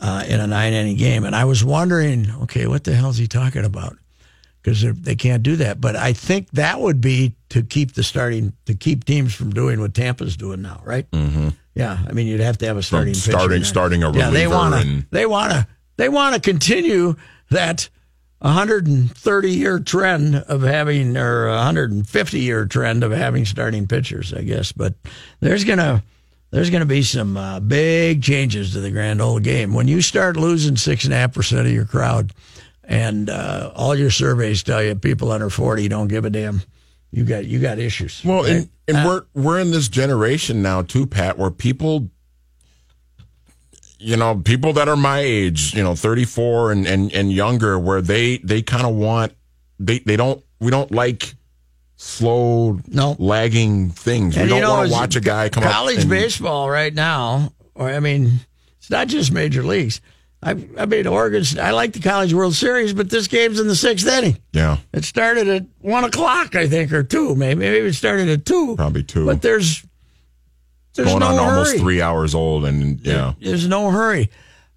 [0.01, 3.19] uh, in a nine inning game, and I was wondering, okay, what the hell is
[3.19, 3.97] he talking about?
[4.63, 5.81] Because they can't do that.
[5.81, 9.81] But I think that would be to keep the starting to keep teams from doing
[9.81, 11.11] what Tampa's doing now, right?
[11.13, 11.51] Mm-hmm.
[11.75, 14.31] Yeah, I mean you'd have to have a starting starting- in starting a yeah.
[14.31, 15.67] They reliever want to and- they want to
[15.99, 17.17] they want to continue
[17.51, 17.91] that
[18.39, 24.73] 130 year trend of having or 150 year trend of having starting pitchers, I guess.
[24.73, 24.95] But
[25.41, 26.03] there's gonna
[26.51, 30.37] there's gonna be some uh, big changes to the grand old game when you start
[30.37, 32.33] losing six and a half percent of your crowd,
[32.85, 36.63] and uh, all your surveys tell you people under 40 don't give a damn.
[37.11, 38.23] You got you got issues.
[38.25, 38.53] Well, right?
[38.53, 42.09] and, and we're we're in this generation now too, Pat, where people,
[43.99, 47.79] you know, people that are my age, you know, thirty four and, and and younger,
[47.79, 49.33] where they they kind of want
[49.79, 51.35] they they don't we don't like
[51.97, 53.17] slow No.
[53.19, 54.37] lagging things.
[54.37, 57.53] And we don't know, want to watch a guy come college and, baseball right now,
[57.75, 58.41] or I mean,
[58.79, 60.01] it's not just major leagues.
[60.41, 61.43] I, I mean, Oregon.
[61.61, 64.39] I like the College World Series, but this game's in the sixth inning.
[64.53, 67.35] Yeah, It started at one o'clock, I think, or two.
[67.35, 68.77] Maybe maybe it started at two.
[68.77, 69.27] Probably two.
[69.27, 69.85] But there's
[70.95, 71.47] there's going no on hurry.
[71.49, 74.31] almost three hours old, and yeah, There's no hurry.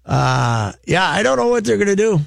[0.04, 2.20] Uh, yeah, I don't know what they're going to do.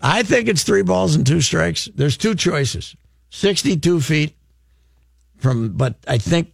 [0.00, 1.88] I think it's three balls and two strikes.
[1.94, 2.94] There's two choices:
[3.30, 4.36] sixty-two feet
[5.38, 6.52] from, but I think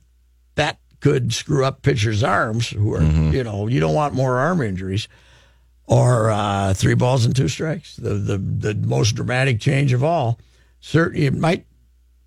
[0.55, 2.69] that could screw up pitchers' arms.
[2.71, 5.09] Who are you know you don't want more arm injuries.
[5.87, 7.97] Or uh, three balls and two strikes.
[7.97, 10.39] The the the most dramatic change of all.
[10.81, 11.67] Certainly, it might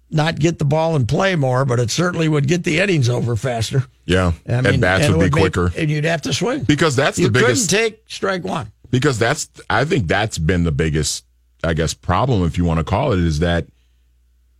[0.10, 3.36] not get the ball and play more, but it certainly would get the innings over
[3.36, 3.86] faster.
[4.06, 6.34] yeah, I at mean, bats and it would be make- quicker and you'd have to
[6.34, 7.70] swing because that's you the biggest.
[7.70, 8.72] couldn't take strike one.
[8.89, 11.26] because that's I think that's been the biggest
[11.63, 13.67] I guess problem if you want to call it is that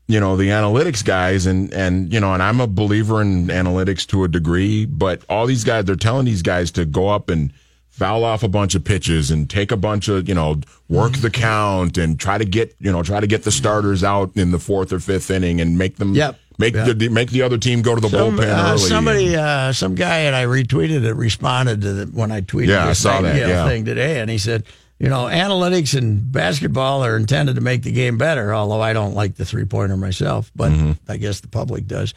[0.10, 4.06] you know the analytics guys and and you know and I'm a believer in analytics
[4.08, 7.54] to a degree but all these guys they're telling these guys to go up and
[7.98, 11.30] foul off a bunch of pitches and take a bunch of you know work the
[11.32, 14.60] count and try to get you know try to get the starters out in the
[14.60, 16.40] fourth or fifth inning and make them Yep.
[16.60, 16.98] make Yep.
[16.98, 19.96] the make the other team go to the Some, bullpen uh, early somebody, uh, some
[19.96, 23.36] guy, and I retweeted it, responded to the, when I tweeted Yeah, I saw that,
[23.36, 23.68] yeah.
[23.68, 24.64] thing today, and he said,
[25.00, 28.54] you know, analytics and basketball are intended to make the game better.
[28.54, 30.92] Although I don't like the three pointer myself, but Mm-hmm.
[31.12, 32.14] I guess the public does.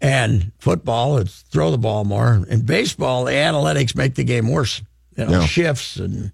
[0.00, 2.44] And football, it's throw the ball more.
[2.48, 4.82] In baseball, the analytics make the game worse.
[5.16, 5.46] You know, Yeah.
[5.46, 6.32] shifts and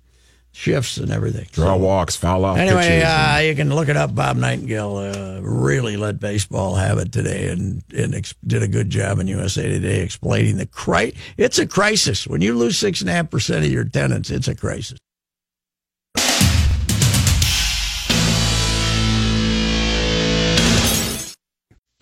[0.52, 1.46] shifts and everything.
[1.52, 4.14] draw walks foul off Anyway, pitches uh, you can look it up.
[4.14, 8.90] Bob Nightingale uh, really let baseball have it today, and, and ex- did a good
[8.90, 13.08] job in USA Today explaining the cri- It's a crisis when you lose six and
[13.08, 14.30] a half percent of your tenants.
[14.30, 14.98] It's a crisis.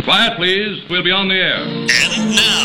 [0.03, 0.83] Quiet, please.
[0.89, 1.61] We'll be on the air.
[1.61, 2.58] And now,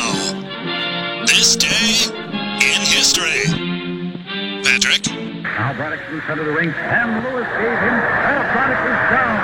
[5.54, 9.38] Now Braddock in center of the ring, and Louis gave him, and Braddock is down.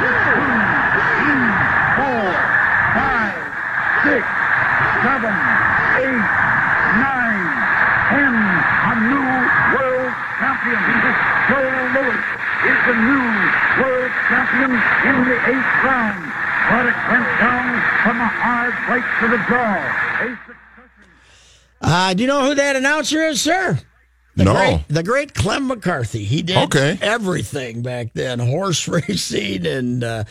[0.00, 0.16] Two,
[0.96, 1.44] three,
[2.00, 2.24] four,
[2.96, 3.36] five,
[4.00, 4.24] six,
[5.04, 5.34] seven,
[6.00, 6.24] eight,
[7.04, 7.46] nine,
[8.08, 8.32] ten.
[8.32, 9.28] A new
[9.76, 10.80] world champion.
[11.52, 12.22] Joe Louis
[12.64, 13.24] is the new
[13.76, 16.20] world champion in the eighth round.
[16.72, 19.76] Braddock went down from a hard right to the jaw.
[21.80, 23.78] Uh, do you know who that announcer is, sir?
[24.36, 24.54] The No.
[24.54, 26.24] great, the great Clem McCarthy.
[26.24, 26.98] He did Okay.
[27.02, 30.24] everything back then: horse racing and uh,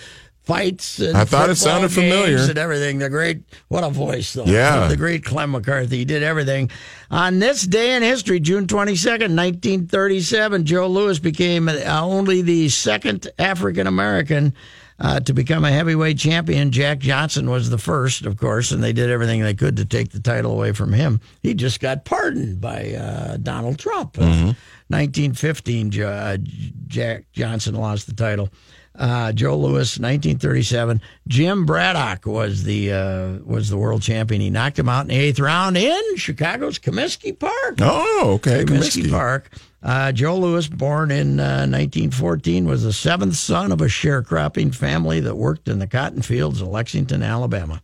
[0.43, 0.99] fights.
[0.99, 2.37] And I thought it sounded familiar.
[2.39, 2.97] and everything.
[2.99, 4.45] The great, what a voice though!
[4.45, 4.87] Yeah.
[4.87, 5.97] the great Clem McCarthy.
[5.97, 6.71] He did everything.
[7.11, 11.75] On this day in history, June twenty second, nineteen thirty seven, Joe Louis became uh,
[12.01, 14.53] only the second African American.
[15.01, 18.93] Uh, to become a heavyweight champion, Jack Johnson was the first, of course, and they
[18.93, 21.19] did everything they could to take the title away from him.
[21.41, 24.19] He just got pardoned by uh, Donald Trump.
[24.19, 24.53] Uh,
[24.89, 26.37] 1915, uh,
[26.85, 28.49] Jack Johnson lost the title.
[28.93, 31.01] Uh, Joe Louis, 1937.
[31.27, 34.41] Jim Braddock was the uh, was the world champion.
[34.41, 37.77] He knocked him out in the eighth round in Chicago's Comiskey Park.
[37.79, 38.65] Oh, okay.
[38.65, 39.11] Comiskey Comiskey.
[39.11, 39.49] Park.
[39.83, 45.19] Uh, Joe Louis, born in uh, 1914, was the seventh son of a sharecropping family
[45.21, 47.81] that worked in the cotton fields of Lexington, Alabama.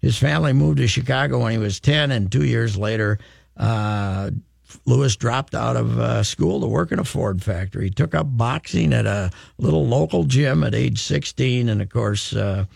[0.00, 3.18] His family moved to Chicago when he was 10, and two years later,
[3.56, 4.30] uh,
[4.84, 7.84] Louis dropped out of uh, school to work in a Ford factory.
[7.84, 12.34] He took up boxing at a little local gym at age 16, and of course,
[12.34, 12.66] uh,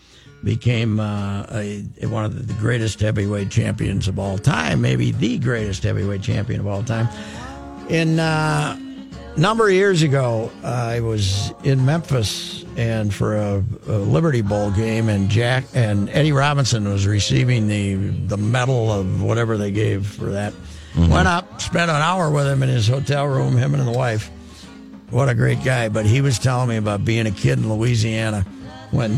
[0.43, 5.83] became uh, a, one of the greatest heavyweight champions of all time, maybe the greatest
[5.83, 7.07] heavyweight champion of all time.
[7.89, 8.77] In uh,
[9.35, 14.71] a number of years ago, I was in Memphis and for a, a Liberty Bowl
[14.71, 17.95] game, and Jack and Eddie Robinson was receiving the
[18.27, 20.53] the medal of whatever they gave for that.
[20.95, 24.29] Went up, spent an hour with him in his hotel room, him and the wife.
[25.09, 25.89] What a great guy!
[25.89, 28.45] But he was telling me about being a kid in Louisiana
[28.91, 29.17] when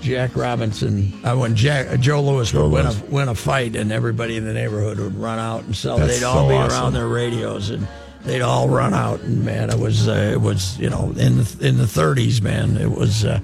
[0.00, 4.36] Jack Robinson, uh, when Jack Joe Louis would win a win a fight, and everybody
[4.36, 5.98] in the neighborhood would run out and sell.
[5.98, 6.72] That's They'd all so be awesome.
[6.78, 7.86] around their radios and
[8.24, 9.20] they'd all run out.
[9.20, 12.76] And man, it was uh, it was you know in the in the 30s, man,
[12.76, 13.38] it was uh,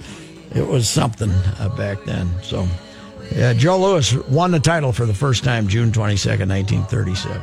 [0.55, 2.29] it was something uh, back then.
[2.43, 2.66] So.
[3.33, 7.41] Yeah, Joe Louis won the title for the first time June 22nd, 1937.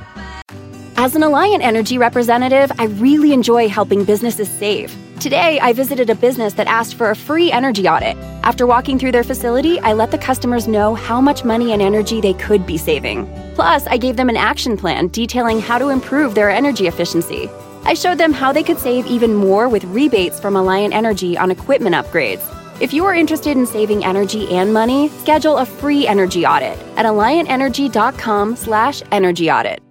[0.97, 4.95] As an Alliant Energy representative, I really enjoy helping businesses save.
[5.19, 8.17] Today, I visited a business that asked for a free energy audit.
[8.43, 12.21] After walking through their facility, I let the customers know how much money and energy
[12.21, 13.27] they could be saving.
[13.55, 17.49] Plus, I gave them an action plan detailing how to improve their energy efficiency.
[17.83, 21.51] I showed them how they could save even more with rebates from Alliant Energy on
[21.51, 22.54] equipment upgrades.
[22.81, 27.05] If you are interested in saving energy and money, schedule a free energy audit at
[27.05, 29.84] alliantenergy.com/energy audit.